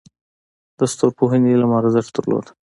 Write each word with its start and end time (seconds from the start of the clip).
د 0.77 0.79
ستورپوهنې 0.91 1.49
علم 1.53 1.71
ارزښت 1.79 2.11
درلود 2.15 2.45